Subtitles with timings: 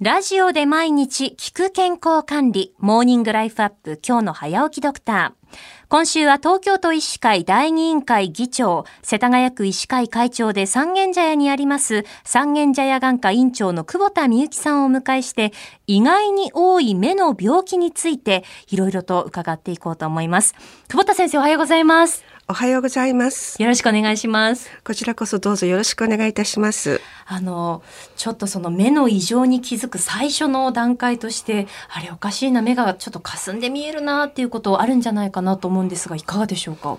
[0.00, 5.56] ラジオで毎日聞く健康管理、モーニングライフアップ、今日の早起きドクター。
[5.88, 15.52] 今週は東京都医師会第二委員会議長、世田谷区医師会会長で三軒茶屋にあります三軒茶屋眼科院長の久保田美幸さんをお迎えして、
[15.88, 20.54] 意外に多い目の病気についていろいろと伺っていこうと思います。
[20.86, 22.37] 久保田先生おはようございます。
[22.50, 23.60] おはようございます。
[23.60, 24.70] よろしくお願いします。
[24.82, 26.98] こちらこそどうぞよろしくお願いいたします。
[27.26, 27.82] あの、
[28.16, 36.96] ちょっとその目の異常に気づく最初の段階として、あれおかしいな、目がちょっと霞んで見えるなっていうことあるんじゃないかなと思うんですが、いかがでしょうか？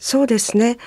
[0.00, 0.78] そうですね。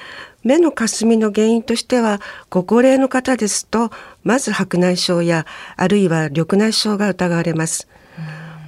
[0.44, 2.20] 目の霞みの原因としては、
[2.50, 3.90] ご高齢の方ですと、
[4.26, 5.46] まず白内障や、
[5.78, 7.88] あるいは緑内障が疑われます。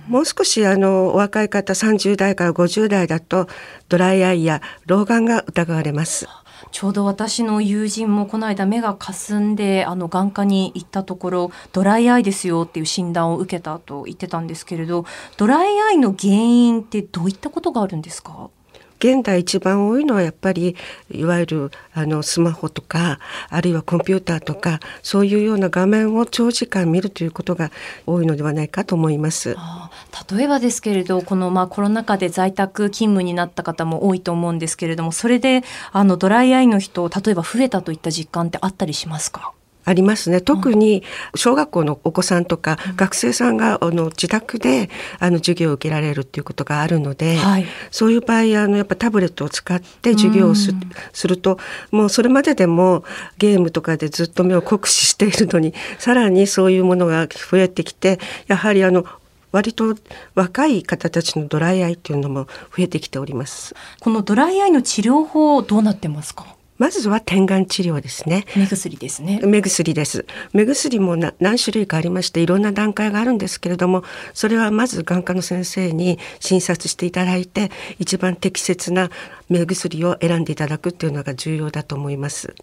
[0.10, 3.48] もう少しあのお若い方30代から50代だと
[3.90, 6.28] ドライアイや老眼が疑われます。
[6.72, 15.06] ちょうど私の友人もこの間目がかすんであの眼科に行ったところドライアイですよっていう診断を受けたと言ってたんですけれど
[15.38, 18.50] ドライアイの原因ってどういったことがあるんですか？
[19.00, 20.76] 現代一番多いのはやっぱり
[21.10, 23.20] いわゆるあのスマホとか
[23.50, 27.72] あるいはコンピューターとかそういうような画面を長時間見るということが
[28.06, 29.56] 多いのではないかと思います。
[30.30, 39.54] 例えばですけれどこのまあコロナ禍で在宅勤務になった方も多いと思うんですけれどもそれであのドライアイの人例えば増えたといった実感ってあったりしますか？
[39.90, 40.40] ありますね。
[40.40, 50.72] 特に小学校のお子さんとか、学生さんがあの自宅であの授業を受けられるっていうことがあるので、はい、そういう場合あのやっぱタブレットを使って授業をす,、
[51.28, 51.58] ると
[51.90, 53.04] もうそれまででも
[53.40, 59.06] ゲームとかでずっと目を酷使しているのに さらにそういうものが増えてきてやはりあの
[59.52, 59.96] 割と
[60.36, 62.46] 若い方たちのドライアイっていうのも
[62.78, 63.74] 増えてきております。
[64.00, 66.59] このドライアイの治療法どうなってますか？
[66.80, 68.46] まずは点眼治療ですね。
[68.56, 69.42] 目薬ですね。
[69.46, 70.26] 目薬です。
[70.54, 79.10] 目薬も何種類かありまして、いろんな段階があるんですけれども、それはまず眼科の先生に診察していただいて、一番適切な
[79.50, 82.56] 目薬を選んでいただくっていうのが重要だと思います。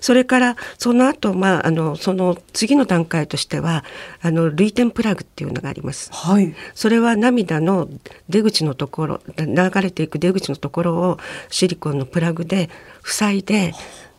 [0.00, 3.84] それからその後、まああのその次の段階としては
[4.20, 6.10] あの涙点プラグっていうのがあります。
[6.12, 6.54] はい。
[6.74, 7.88] それは涙の
[8.28, 11.18] 出口のところ流れていく出口のところを
[11.48, 12.68] シリコンのプラグで
[13.04, 13.53] 塞いで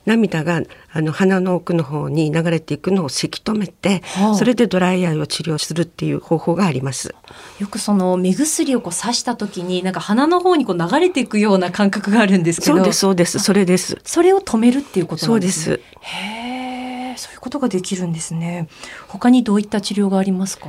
[0.06, 0.62] 涙が
[0.94, 7.16] あの鼻の奥の方に流れていくのをせき止めて、はあ、それでドライアイを治療するっていう方法があります。
[7.59, 12.75] よくその目薬をこう刺した時になんか鼻の方にこう流れていくような感覚があるんですけど。
[12.75, 13.97] そうですそうですそれです。
[14.03, 15.66] それを止めるっていうことなんですね。
[15.66, 15.90] そうです。
[16.01, 18.68] へえ、そういうことができるんですね。
[19.07, 20.68] 他にどういった治療がありますか？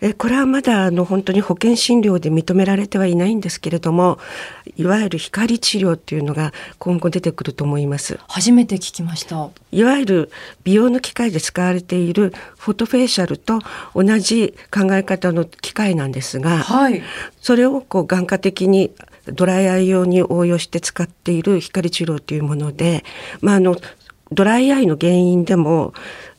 [0.00, 4.18] えこれはまだあの本当に保険診療で認められてはいないんですけれども
[4.76, 8.18] いわゆる光治療っていうのが今後出てくると思います。
[8.28, 9.50] 初めて聞きました。
[9.72, 10.30] いわゆる
[10.64, 13.60] 美容の機械で使われているフォトフェイシャルと
[13.94, 17.02] 同じ考え方の機械なんですが、はい、
[17.40, 18.92] それをこう眼科的に
[19.26, 23.04] ドライアイ用に応用して使っている光治療というもので、
[23.40, 23.76] まあ、あの
[24.32, 25.94] ドライアイの原因でも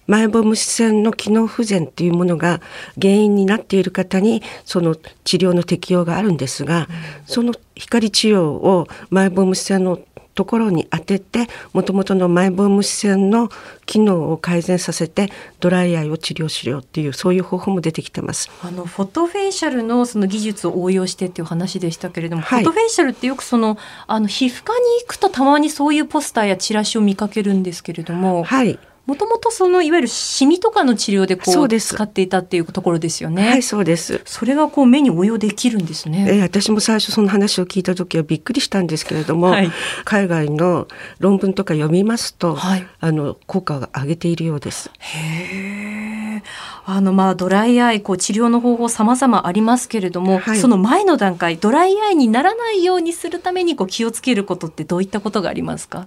[0.08, 2.62] マイボーム腺の機能不全っていうものが
[3.02, 6.88] 原因になっている方にその治療の適用があるんですが、
[7.26, 10.00] その光治療をマイボーム腺の
[10.36, 13.50] ところに当ててもともとのマイボーム腺の
[13.86, 18.52] 機能を改善させてドライアイを治療しようっていうそういう方法も出てきてます。
[18.62, 23.78] あのフォトフェイシャルのその技術を応用してっていう話でしたけれども、はい、フォトフェイシャルってよくその
[24.08, 33.50] あの皮膚科に行くとたまにそういうポスターやチラシを見かけるんですけれども、はい、もともとそのいわゆるシミとかの治療でこう使っていたっていうところですよね。
[33.50, 34.22] はい、そうです。
[34.26, 36.26] それがこう目に応用できるんですね。
[36.28, 39.72] えー、私も最初その話を聞いた時はびっくりしたんですけれども、はい、
[40.06, 40.88] 海外の
[41.20, 44.90] 論文とか読みますと、はい、あの効果を上げているようです。
[44.98, 46.44] へえ。
[46.86, 56.06] あのまあドライアイこう治療の方法様々ありますけれども、はい、その前の段階ドライアイにならないようにするためにこう気をつけることってどういったことがありますか？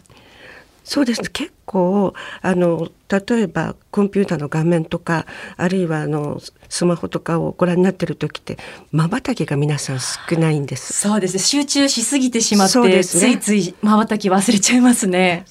[0.89, 1.21] そうです。
[1.21, 5.27] ね結構あの例えばコンピューターの画面とか
[5.59, 6.41] あるいはあの
[6.71, 8.57] スマホとかをご覧になってる時って
[8.91, 10.95] まばたきが皆さん少ないんです。
[10.95, 11.39] そうです。
[11.39, 15.45] 集中しすぎてしまって、ね、ついついまばたき忘れちゃいますね。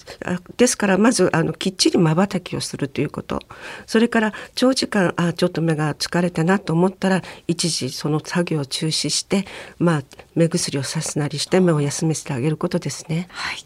[0.58, 3.40] ですからまずあのきっちりまばたきをするということ。
[3.86, 9.46] それから長時間あちょっと目が疲れたなと思ったら一時その作業を中止して
[9.78, 10.04] まあ
[10.34, 13.28] 目薬をさすなりして目を休めてあげることですね。
[13.30, 13.58] はい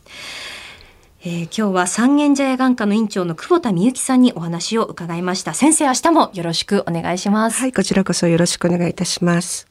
[1.24, 5.54] え、今日は三軒茶屋眼科の院長の久保田美幸さんにお話を伺いました。
[5.54, 7.60] 先生、明日もよろしくお願いします。
[7.60, 9.71] はい、こちらこそよろしくお願いいたします。